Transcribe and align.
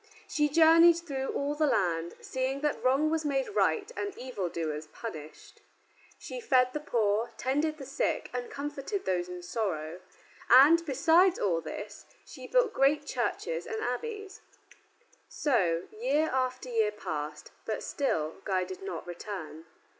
She 0.27 0.49
journeyed 0.49 0.97
through 0.97 1.27
all 1.33 1.53
the 1.53 1.67
land, 1.67 2.15
seeing 2.21 2.61
that 2.61 2.83
wrong 2.83 3.11
was 3.11 3.23
made 3.23 3.47
right 3.49 3.91
and 3.95 4.17
evildoers 4.17 4.87
punished. 4.87 5.61
She 6.17 6.41
fed 6.41 6.73
the 6.73 6.79
poor, 6.79 7.31
tended 7.37 7.77
the 7.77 7.85
sick, 7.85 8.27
and 8.33 8.49
comforted 8.49 9.05
those 9.05 9.29
in 9.29 9.43
sorrow, 9.43 10.01
and, 10.49 10.83
besides 10.87 11.37
all 11.37 11.61
this, 11.61 12.07
she 12.25 12.47
built 12.47 12.73
great 12.73 13.05
churches 13.05 13.67
and 13.67 13.83
abbeys. 13.83 14.41
So 15.29 15.83
year 15.91 16.31
after 16.33 16.67
year 16.67 16.91
passed, 16.91 17.51
but 17.67 17.83
still 17.83 18.37
Guy 18.43 18.63
did 18.63 18.81
not 18.81 19.05
return. 19.05 19.65